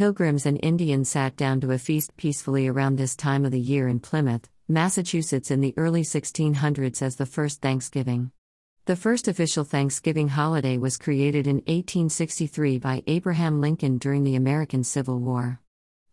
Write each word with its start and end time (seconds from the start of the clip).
Pilgrims 0.00 0.46
and 0.46 0.58
Indians 0.62 1.10
sat 1.10 1.36
down 1.36 1.60
to 1.60 1.72
a 1.72 1.78
feast 1.78 2.16
peacefully 2.16 2.66
around 2.66 2.96
this 2.96 3.14
time 3.14 3.44
of 3.44 3.50
the 3.50 3.60
year 3.60 3.86
in 3.86 4.00
Plymouth, 4.00 4.48
Massachusetts 4.66 5.50
in 5.50 5.60
the 5.60 5.74
early 5.76 6.00
1600s 6.00 7.02
as 7.02 7.16
the 7.16 7.26
first 7.26 7.60
Thanksgiving. 7.60 8.30
The 8.86 8.96
first 8.96 9.28
official 9.28 9.62
Thanksgiving 9.62 10.28
holiday 10.28 10.78
was 10.78 10.96
created 10.96 11.46
in 11.46 11.56
1863 11.56 12.78
by 12.78 13.02
Abraham 13.06 13.60
Lincoln 13.60 13.98
during 13.98 14.24
the 14.24 14.36
American 14.36 14.84
Civil 14.84 15.20
War. 15.20 15.60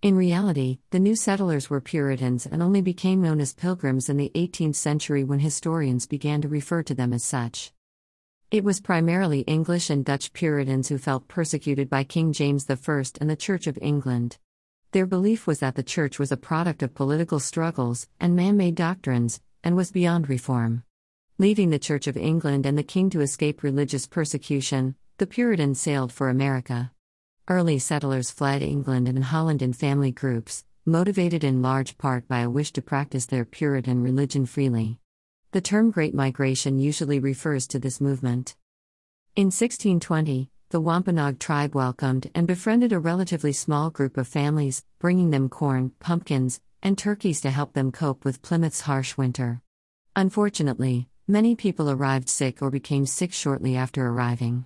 In 0.01 0.17
reality, 0.17 0.79
the 0.89 0.99
new 0.99 1.15
settlers 1.15 1.69
were 1.69 1.79
Puritans 1.79 2.45
and 2.45 2.61
only 2.61 2.81
became 2.81 3.21
known 3.21 3.39
as 3.39 3.54
Pilgrims 3.54 4.09
in 4.09 4.17
the 4.17 4.33
18th 4.35 4.75
century 4.75 5.23
when 5.23 5.39
historians 5.39 6.05
began 6.05 6.41
to 6.41 6.49
refer 6.49 6.83
to 6.83 6.93
them 6.93 7.13
as 7.13 7.23
such. 7.23 7.71
It 8.50 8.64
was 8.64 8.79
primarily 8.79 9.41
English 9.41 9.89
and 9.89 10.05
Dutch 10.05 10.32
Puritans 10.32 10.88
who 10.88 10.98
felt 10.98 11.27
persecuted 11.27 11.89
by 11.89 12.05
King 12.05 12.32
James 12.32 12.66
I 12.70 12.73
and 13.20 13.30
the 13.30 13.36
Church 13.36 13.68
of 13.68 13.77
England. 13.81 14.38
Their 14.93 15.05
belief 15.05 15.48
was 15.48 15.59
that 15.59 15.76
the 15.76 15.84
Church 15.84 16.17
was 16.17 16.31
a 16.31 16.38
product 16.38 16.81
of 16.81 16.95
political 16.95 17.41
struggles 17.41 18.07
and 18.21 18.38
man 18.38 18.55
made 18.55 18.76
doctrines, 18.76 19.41
and 19.66 19.76
was 19.76 19.91
beyond 19.91 20.30
reform. 20.30 20.84
Leaving 21.38 21.71
the 21.71 21.77
Church 21.77 22.07
of 22.07 22.16
England 22.16 22.66
and 22.66 22.77
the 22.77 22.84
King 22.84 23.09
to 23.09 23.20
escape 23.20 23.63
religious 23.63 24.07
persecution, 24.07 24.95
the 25.18 25.27
Puritans 25.27 25.82
sailed 25.82 26.13
for 26.13 26.29
America. 26.29 26.93
Early 27.49 27.79
settlers 27.79 28.32
fled 28.32 28.62
England 28.62 29.09
and 29.09 29.26
Holland 29.26 29.62
in 29.62 29.73
family 29.73 30.13
groups, 30.13 30.63
motivated 30.85 31.43
in 31.43 31.62
large 31.62 31.98
part 31.98 32.29
by 32.29 32.40
a 32.40 32.49
wish 32.49 32.71
to 32.71 32.82
practice 32.82 33.26
their 33.26 33.43
Puritan 33.43 34.02
religion 34.02 34.45
freely. 34.45 35.02
The 35.51 35.61
term 35.61 35.91
Great 35.91 36.13
Migration 36.13 36.77
usually 36.77 37.19
refers 37.19 37.67
to 37.67 37.79
this 37.79 38.01
movement. 38.01 38.57
In 39.33 39.45
1620, 39.45 40.51
the 40.71 40.81
Wampanoag 40.81 41.39
tribe 41.39 41.73
welcomed 41.73 42.29
and 42.35 42.45
befriended 42.45 42.91
a 42.91 42.99
relatively 42.99 43.53
small 43.53 43.89
group 43.89 44.17
of 44.17 44.27
families, 44.27 44.83
bringing 44.99 45.29
them 45.29 45.47
corn, 45.47 45.93
pumpkins, 45.99 46.59
and 46.83 46.97
turkeys 46.97 47.39
to 47.41 47.49
help 47.49 47.71
them 47.71 47.93
cope 47.93 48.26
with 48.26 48.41
Plymouth's 48.41 48.81
harsh 48.81 49.15
winter. 49.15 49.62
Unfortunately, 50.17 51.07
many 51.29 51.55
people 51.55 51.89
arrived 51.89 52.27
sick 52.27 52.61
or 52.61 52.70
became 52.70 53.05
sick 53.05 53.32
shortly 53.32 53.77
after 53.77 54.05
arriving. 54.05 54.65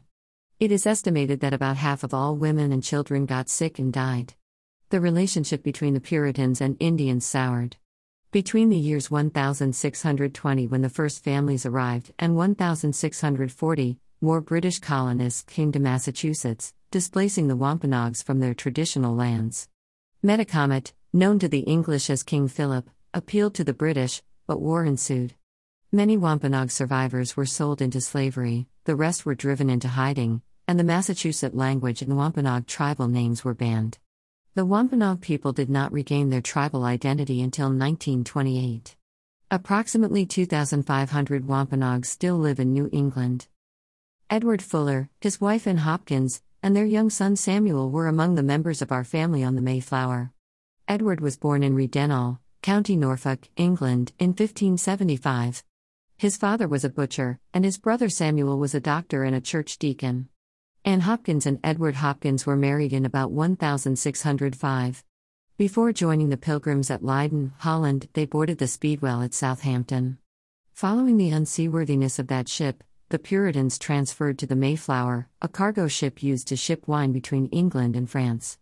It 0.60 0.72
is 0.72 0.88
estimated 0.88 1.42
that 1.42 1.54
about 1.54 1.78
half 1.78 2.04
of 2.04 2.12
all 2.12 2.36
women 2.36 2.72
and 2.72 2.84
children 2.84 3.28
got 3.28 3.50
sick 3.50 3.78
and 3.78 3.94
died. 3.94 4.34
The 4.90 5.00
relationship 5.00 5.62
between 5.62 5.94
the 5.94 6.02
Puritans 6.02 6.60
and 6.60 6.76
Indians 6.80 7.24
soured. 7.24 7.78
Between 8.32 8.70
the 8.70 8.78
years 8.78 9.12
1620, 9.12 10.68
when 10.68 10.82
the 10.82 10.88
first 10.88 11.22
families 11.22 11.66
arrived, 11.66 12.14
and 12.18 12.34
1640, 12.34 13.98
more 14.22 14.40
British 14.40 14.80
colonists 14.80 15.42
came 15.42 15.74
to 15.74 15.80
Massachusetts, 15.80 16.74
displacing 16.92 17.50
the 17.50 17.58
Wampanoags 17.58 18.24
from 18.24 18.40
their 18.40 18.54
traditional 18.54 19.14
lands. 19.14 19.68
Metacomet, 20.24 20.94
known 21.12 21.40
to 21.40 21.50
the 21.50 21.60
English 21.60 22.10
as 22.10 22.24
King 22.24 22.48
Philip, 22.48 22.90
appealed 23.14 23.54
to 23.56 23.66
the 23.66 23.74
British, 23.74 24.24
but 24.48 24.62
war 24.62 24.86
ensued. 24.86 25.34
Many 25.92 26.16
Wampanoag 26.16 26.72
survivors 26.72 27.36
were 27.36 27.46
sold 27.46 27.82
into 27.82 28.00
slavery, 28.00 28.66
the 28.86 28.96
rest 28.96 29.26
were 29.26 29.36
driven 29.36 29.70
into 29.70 29.90
hiding, 29.90 30.42
and 30.70 30.80
the 30.80 30.86
Massachusetts 30.86 31.54
language 31.54 32.02
and 32.02 32.16
Wampanoag 32.16 32.66
tribal 32.66 33.10
names 33.10 33.44
were 33.44 33.54
banned. 33.54 33.98
The 34.54 34.66
Wampanoag 34.66 35.22
people 35.22 35.54
did 35.54 35.70
not 35.70 35.94
regain 35.94 36.30
their 36.30 36.42
tribal 36.42 36.84
identity 36.84 37.42
until 37.42 37.68
1928. 37.68 38.98
Approximately 39.50 40.26
2,500 40.26 41.48
Wampanoags 41.48 42.10
still 42.10 42.36
live 42.36 42.60
in 42.60 42.74
New 42.74 42.90
England. 42.92 43.48
Edward 44.30 44.62
Fuller, 44.62 45.10
his 45.22 45.40
wife 45.40 45.68
Ann 45.68 45.78
Hopkins, 45.78 46.42
and 46.62 46.76
their 46.76 46.84
young 46.84 47.10
son 47.10 47.38
Samuel 47.38 47.92
were 47.92 48.10
among 48.10 48.36
the 48.36 48.44
members 48.44 48.82
of 48.82 48.92
our 48.92 49.06
family 49.06 49.42
on 49.42 49.56
the 49.56 49.62
Mayflower. 49.62 50.34
Edward 50.86 51.22
was 51.22 51.38
born 51.38 51.64
in 51.64 51.74
Redenhall, 51.74 52.40
County 52.62 52.98
Norfolk, 52.98 53.48
England, 53.56 54.12
in 54.20 54.32
1575. 54.32 55.64
His 56.18 56.36
father 56.36 56.68
was 56.68 56.84
a 56.84 56.90
butcher, 56.90 57.40
and 57.54 57.64
his 57.64 57.78
brother 57.78 58.10
Samuel 58.10 58.60
was 58.60 58.76
a 58.76 58.82
doctor 58.82 59.24
and 59.24 59.34
a 59.34 59.40
church 59.40 59.78
deacon. 59.78 60.28
Ann 60.84 61.02
Hopkins 61.02 61.46
and 61.46 61.60
Edward 61.64 61.94
Hopkins 61.94 62.48
were 62.48 62.56
married 62.56 62.92
in 62.92 63.06
about 63.06 63.30
1605. 63.32 65.04
Before 65.56 65.94
joining 65.94 66.30
the 66.30 66.38
Pilgrims 66.38 66.90
at 66.90 67.04
Leiden, 67.04 67.54
Holland, 67.60 68.08
they 68.14 68.26
boarded 68.26 68.58
the 68.58 68.68
Speedwell 68.68 69.22
at 69.22 69.36
Southampton. 69.36 70.18
Following 70.74 71.18
the 71.18 71.30
unseaworthiness 71.30 72.18
of 72.18 72.30
that 72.30 72.50
ship, 72.50 72.84
the 73.10 73.20
Puritans 73.20 73.78
transferred 73.78 74.40
to 74.40 74.48
the 74.48 74.56
Mayflower, 74.56 75.30
a 75.40 75.48
cargo 75.48 75.88
ship 75.88 76.24
used 76.24 76.48
to 76.48 76.56
ship 76.56 76.88
wine 76.88 77.12
between 77.12 77.46
England 77.50 77.96
and 77.96 78.10
France. 78.10 78.58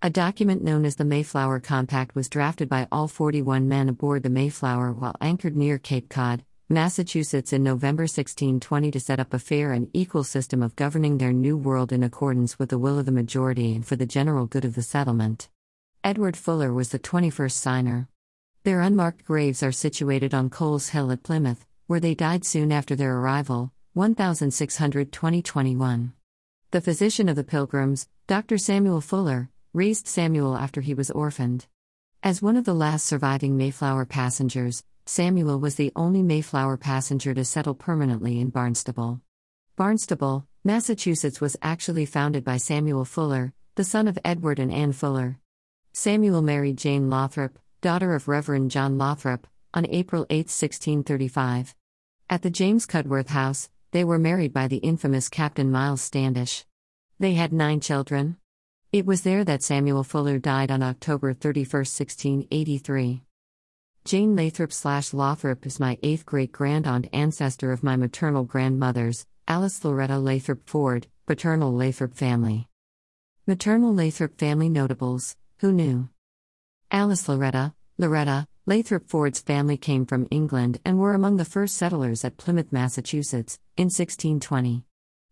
A 0.00 0.08
document 0.08 0.64
known 0.64 0.86
as 0.86 0.96
the 0.96 1.04
Mayflower 1.04 1.60
Compact 1.60 2.14
was 2.14 2.30
drafted 2.30 2.70
by 2.70 2.88
all 2.90 3.06
41 3.06 3.68
men 3.68 3.90
aboard 3.90 4.22
the 4.22 4.30
Mayflower 4.30 4.94
while 4.94 5.16
anchored 5.20 5.58
near 5.58 5.76
Cape 5.76 6.08
Cod, 6.08 6.42
Massachusetts 6.70 7.52
in 7.52 7.62
November 7.62 8.04
1620 8.04 8.90
to 8.92 8.98
set 8.98 9.20
up 9.20 9.34
a 9.34 9.38
fair 9.38 9.74
and 9.74 9.90
equal 9.92 10.24
system 10.24 10.62
of 10.62 10.74
governing 10.76 11.18
their 11.18 11.32
new 11.32 11.58
world 11.58 11.92
in 11.92 12.02
accordance 12.02 12.58
with 12.58 12.70
the 12.70 12.78
will 12.78 12.98
of 12.98 13.04
the 13.04 13.12
majority 13.12 13.74
and 13.74 13.86
for 13.86 13.96
the 13.96 14.06
general 14.06 14.46
good 14.46 14.64
of 14.64 14.74
the 14.74 14.80
settlement. 14.80 15.50
Edward 16.02 16.38
Fuller 16.38 16.72
was 16.72 16.88
the 16.88 16.98
21st 16.98 17.52
signer. 17.52 18.08
Their 18.62 18.80
unmarked 18.80 19.26
graves 19.26 19.62
are 19.62 19.72
situated 19.72 20.32
on 20.32 20.48
Coles 20.48 20.88
Hill 20.88 21.12
at 21.12 21.22
Plymouth, 21.22 21.66
where 21.86 22.00
they 22.00 22.14
died 22.14 22.46
soon 22.46 22.72
after 22.72 22.96
their 22.96 23.18
arrival, 23.18 23.70
1620 23.92 25.42
21. 25.42 26.14
The 26.70 26.80
physician 26.80 27.28
of 27.28 27.36
the 27.36 27.44
Pilgrims, 27.44 28.08
Dr. 28.26 28.56
Samuel 28.56 29.02
Fuller, 29.02 29.50
raised 29.74 30.06
Samuel 30.06 30.56
after 30.56 30.80
he 30.80 30.94
was 30.94 31.10
orphaned. 31.10 31.66
As 32.22 32.40
one 32.40 32.56
of 32.56 32.64
the 32.64 32.72
last 32.72 33.04
surviving 33.04 33.54
Mayflower 33.58 34.06
passengers, 34.06 34.82
Samuel 35.06 35.60
was 35.60 35.74
the 35.74 35.92
only 35.94 36.22
Mayflower 36.22 36.78
passenger 36.78 37.34
to 37.34 37.44
settle 37.44 37.74
permanently 37.74 38.40
in 38.40 38.48
Barnstable. 38.48 39.20
Barnstable, 39.76 40.46
Massachusetts 40.64 41.42
was 41.42 41.58
actually 41.60 42.06
founded 42.06 42.42
by 42.42 42.56
Samuel 42.56 43.04
Fuller, 43.04 43.52
the 43.74 43.84
son 43.84 44.08
of 44.08 44.18
Edward 44.24 44.58
and 44.58 44.72
Anne 44.72 44.92
Fuller. 44.92 45.38
Samuel 45.92 46.40
married 46.40 46.78
Jane 46.78 47.10
Lothrop, 47.10 47.58
daughter 47.82 48.14
of 48.14 48.28
Reverend 48.28 48.70
John 48.70 48.96
Lothrop, 48.96 49.46
on 49.74 49.84
April 49.90 50.24
8, 50.30 50.46
1635. 50.46 51.74
At 52.30 52.40
the 52.40 52.48
James 52.48 52.86
Cudworth 52.86 53.28
House, 53.28 53.68
they 53.90 54.04
were 54.04 54.18
married 54.18 54.54
by 54.54 54.68
the 54.68 54.78
infamous 54.78 55.28
Captain 55.28 55.70
Miles 55.70 56.00
Standish. 56.00 56.64
They 57.18 57.34
had 57.34 57.52
nine 57.52 57.80
children. 57.80 58.38
It 58.90 59.04
was 59.04 59.20
there 59.20 59.44
that 59.44 59.62
Samuel 59.62 60.02
Fuller 60.02 60.38
died 60.38 60.70
on 60.70 60.82
October 60.82 61.34
31, 61.34 61.80
1683. 61.80 63.22
Jane 64.06 64.36
Lathrop 64.36 64.70
slash 64.70 65.14
Lothrop 65.14 65.64
is 65.64 65.80
my 65.80 65.96
eighth 66.02 66.26
great 66.26 66.52
grand 66.52 66.86
aunt 66.86 67.08
ancestor 67.14 67.72
of 67.72 67.82
my 67.82 67.96
maternal 67.96 68.44
grandmothers, 68.44 69.26
Alice 69.48 69.82
Loretta 69.82 70.18
Lathrop 70.18 70.68
Ford, 70.68 71.06
paternal 71.24 71.72
Lathrop 71.72 72.12
family. 72.12 72.68
Maternal 73.46 73.94
Lathrop 73.94 74.36
family 74.38 74.68
notables, 74.68 75.38
who 75.60 75.72
knew? 75.72 76.10
Alice 76.90 77.26
Loretta, 77.30 77.72
Loretta, 77.96 78.46
Lathrop 78.66 79.08
Ford's 79.08 79.40
family 79.40 79.78
came 79.78 80.04
from 80.04 80.28
England 80.30 80.80
and 80.84 80.98
were 80.98 81.14
among 81.14 81.38
the 81.38 81.44
first 81.46 81.74
settlers 81.74 82.26
at 82.26 82.36
Plymouth, 82.36 82.74
Massachusetts, 82.74 83.58
in 83.78 83.84
1620. 83.84 84.84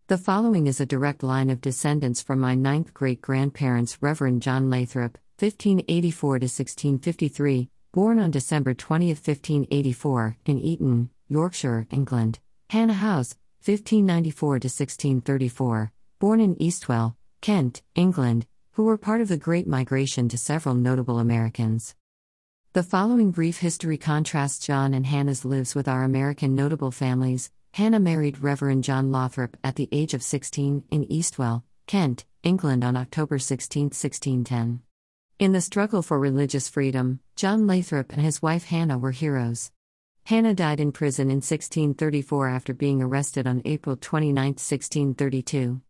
The 0.07 0.17
following 0.17 0.65
is 0.65 0.81
a 0.81 0.87
direct 0.87 1.21
line 1.21 1.51
of 1.51 1.61
descendants 1.61 2.23
from 2.23 2.39
my 2.39 2.55
ninth 2.55 2.91
great 2.91 3.21
grandparents, 3.21 3.99
Reverend 4.01 4.41
John 4.41 4.71
Lathrop, 4.71 5.19
1584 5.37 6.39
to 6.39 6.45
1653, 6.45 7.69
Born 7.93 8.17
on 8.17 8.31
December 8.31 8.73
20, 8.73 9.09
1584, 9.09 10.37
in 10.47 10.59
Etton, 10.59 11.09
Yorkshire, 11.29 11.85
England, 11.91 12.39
Hannah 12.71 12.93
House, 12.93 13.35
1594 13.63 14.49
to 14.61 14.65
1634, 14.65 15.91
born 16.17 16.39
in 16.39 16.55
Eastwell, 16.55 17.15
Kent, 17.41 17.83
England, 17.93 18.47
who 18.71 18.85
were 18.85 18.97
part 18.97 19.21
of 19.21 19.27
the 19.27 19.37
Great 19.37 19.67
Migration 19.67 20.27
to 20.29 20.39
several 20.39 20.73
notable 20.73 21.19
Americans. 21.19 21.93
The 22.73 22.81
following 22.81 23.29
brief 23.29 23.59
history 23.59 23.99
contrasts 23.99 24.65
John 24.65 24.95
and 24.95 25.05
Hannah's 25.05 25.45
lives 25.45 25.75
with 25.75 25.87
our 25.87 26.03
American 26.03 26.55
notable 26.55 26.89
families. 26.89 27.51
Hannah 27.73 27.99
married 27.99 28.41
Reverend 28.41 28.83
John 28.83 29.11
Lothrop 29.11 29.55
at 29.63 29.75
the 29.75 29.89
age 29.91 30.15
of 30.15 30.23
16 30.23 30.85
in 30.89 31.05
Eastwell, 31.11 31.61
Kent, 31.85 32.25
England 32.41 32.83
on 32.83 32.97
October 32.97 33.37
16, 33.37 33.83
1610. 33.83 34.81
In 35.39 35.51
the 35.51 35.61
struggle 35.61 36.03
for 36.03 36.19
religious 36.19 36.69
freedom, 36.69 37.19
John 37.35 37.65
Lathrop 37.65 38.13
and 38.13 38.21
his 38.21 38.41
wife 38.41 38.65
Hannah 38.65 38.99
were 38.99 39.11
heroes. 39.11 39.71
Hannah 40.25 40.53
died 40.53 40.79
in 40.79 40.91
prison 40.91 41.29
in 41.29 41.37
1634 41.37 42.47
after 42.47 42.73
being 42.73 43.01
arrested 43.01 43.47
on 43.47 43.63
April 43.65 43.97
29, 43.97 44.35
1632. 44.35 45.81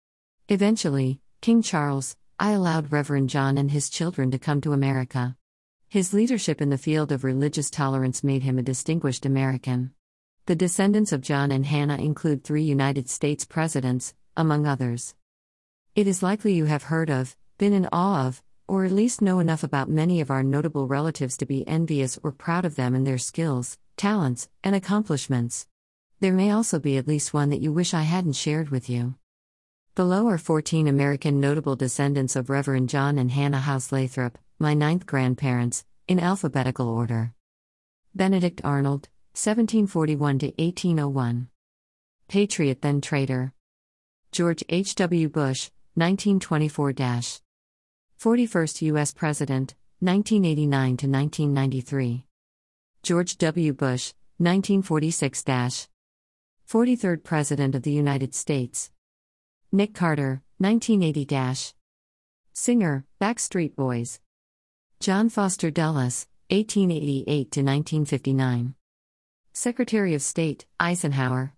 Eventually, 0.48 1.19
King 1.42 1.62
Charles, 1.62 2.16
I 2.40 2.51
allowed 2.51 2.94
Reverend 2.94 3.30
John 3.30 3.57
and 3.57 3.69
his 3.69 3.90
children 3.90 4.31
to 4.31 4.40
come 4.40 4.62
to 4.62 4.72
America. 4.72 5.36
His 5.90 6.13
leadership 6.13 6.62
in 6.62 6.69
the 6.69 6.78
field 6.78 7.12
of 7.12 7.25
religious 7.25 7.69
tolerance 7.69 8.24
made 8.24 8.44
him 8.44 8.57
a 8.57 8.63
distinguished 8.63 9.25
American. 9.25 9.94
The 10.45 10.56
descendants 10.56 11.12
of 11.12 11.22
John 11.22 11.51
and 11.51 11.66
Hannah 11.66 11.98
include 11.98 12.44
three 12.44 12.63
United 12.63 13.10
States 13.10 13.44
presidents, 13.44 14.13
among 14.38 14.66
others. 14.66 15.16
It 15.95 16.07
is 16.07 16.24
likely 16.24 16.54
you 16.54 16.66
have 16.66 16.84
heard 16.84 17.10
of, 17.10 17.36
been 17.57 17.74
in 17.74 17.90
awe 17.92 18.25
of, 18.28 18.42
or 18.68 18.86
at 18.86 18.92
least 18.92 19.21
know 19.21 19.39
enough 19.39 19.63
about 19.63 19.89
many 19.89 20.21
of 20.21 20.31
our 20.31 20.44
notable 20.44 20.88
relatives 20.88 21.38
to 21.38 21.45
be 21.45 21.68
envious 21.68 22.19
or 22.24 22.31
proud 22.31 22.65
of 22.65 22.75
them 22.75 22.95
and 22.95 23.06
their 23.06 23.18
skills, 23.18 23.77
talents, 23.98 24.50
and 24.63 24.75
accomplishments. 24.75 25.68
There 26.19 26.33
may 26.33 26.51
also 26.51 26.80
be 26.80 26.98
at 26.98 27.07
least 27.07 27.33
one 27.33 27.50
that 27.50 27.62
you 27.62 27.71
wish 27.74 27.94
I 27.94 28.04
hadn't 28.04 28.33
shared 28.33 28.69
with 28.69 28.89
you. 28.89 29.15
Below 29.95 30.27
are 30.27 30.38
14 30.38 30.88
American 30.88 31.39
notable 31.39 31.75
descendants 31.75 32.36
of 32.36 32.50
Reverend 32.50 32.89
John 32.89 33.18
and 33.18 33.30
Hannah 33.30 33.60
House 33.60 33.92
Lathrop, 33.92 34.38
my 34.57 34.74
ninth 34.74 35.06
grandparents, 35.06 35.86
in 36.07 36.19
alphabetical 36.19 36.89
order. 36.89 37.33
Benedict 38.16 38.62
Arnold, 38.63 39.09
1741 39.33 40.39
to 40.39 40.45
1801. 40.57 41.48
Patriot 42.27 42.81
then 42.81 43.01
traitor. 43.01 43.54
George 44.31 44.63
H.W. 44.69 45.30
Bush, 45.30 45.69
1924 45.95 46.94
41st 48.24 48.81
U.S. 48.84 49.12
President, 49.12 49.75
1989 50.00 50.96
to 50.96 51.08
1993. 51.08 52.24
George 53.04 53.38
W. 53.38 53.74
Bush, 53.74 54.14
1946 54.38 55.44
43rd 56.66 57.24
President 57.25 57.75
of 57.75 57.84
the 57.84 57.92
United 57.92 58.34
States. 58.34 58.92
Nick 59.74 59.94
Carter, 59.94 60.42
1980 60.60 61.74
Singer, 62.54 63.06
Backstreet 63.20 63.75
Boys. 63.75 64.22
John 65.02 65.28
Foster 65.28 65.69
Dulles, 65.69 66.28
1888 66.50 67.28
to 67.28 67.60
1959. 67.60 68.76
Secretary 69.52 70.14
of 70.14 70.22
State, 70.22 70.66
Eisenhower. 70.80 71.56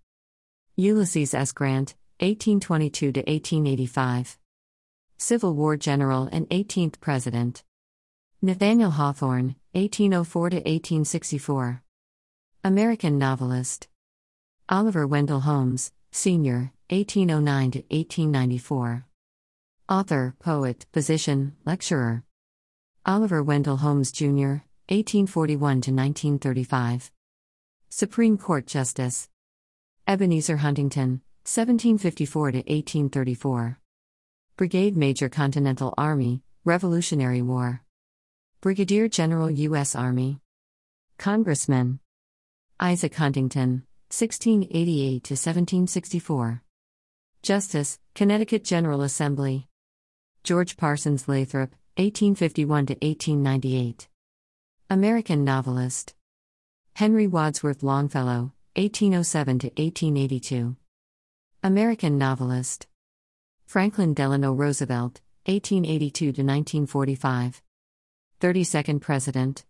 Ulysses 0.76 1.36
S. 1.36 1.52
Grant, 1.52 1.94
1822 2.22 3.12
to 3.12 3.20
1885. 3.20 4.40
Civil 5.18 5.56
War 5.56 5.78
General 5.78 6.28
and 6.32 6.50
18th 6.50 7.00
President. 7.00 7.64
Nathaniel 8.42 8.92
Hawthorne, 8.92 9.56
1804 9.72 10.50
to 10.50 10.56
1864. 10.58 11.82
American 12.64 13.18
novelist. 13.18 13.88
Oliver 14.68 15.08
Wendell 15.08 15.42
Holmes, 15.42 15.94
Sr., 16.12 16.74
1809 16.90 17.72
to 17.72 17.80
1894. 17.90 19.06
Author, 19.88 20.36
poet, 20.40 20.86
physician, 20.92 21.56
lecturer. 21.66 22.24
Oliver 23.06 23.42
Wendell 23.42 23.78
Holmes, 23.78 24.12
Jr., 24.12 24.66
1841 24.90 25.58
to 25.58 25.92
1935. 25.92 27.12
Supreme 27.90 28.38
Court 28.38 28.68
Justice. 28.68 29.30
Ebenezer 30.08 30.58
Huntington, 30.58 31.22
1754 31.46 32.52
to 32.52 32.58
1834. 32.58 33.80
Brigade 34.57 34.96
Major 34.96 35.28
Continental 35.28 35.94
Army, 35.98 36.42
Revolutionary 36.63 37.42
War. 37.42 37.81
Brigadier 38.62 39.10
General 39.10 39.52
U.S. 39.52 39.98
Army. 39.98 40.40
Congressman. 41.18 42.00
Isaac 42.80 43.16
Huntington, 43.16 43.84
1688 44.07 45.25
to 45.25 45.34
1764. 45.34 46.63
Justice, 47.42 48.00
Connecticut 48.13 48.63
General 48.63 49.02
Assembly. 49.02 49.68
George 50.42 50.78
Parsons 50.78 51.28
Lathrop, 51.28 51.72
1851 51.98 52.86
to 52.86 52.94
1898. 52.94 54.08
American 54.90 55.44
novelist. 55.44 56.16
Henry 56.94 57.28
Wadsworth 57.28 57.84
Longfellow, 57.84 58.54
1807 58.78 59.60
to 59.60 59.68
1882. 59.68 60.78
American 61.62 62.18
novelist. 62.18 62.88
Franklin 63.66 64.14
Delano 64.14 64.54
Roosevelt, 64.54 65.22
1882 65.48 66.32
1945. 66.44 67.62
32nd 68.40 69.02
President. 69.02 69.64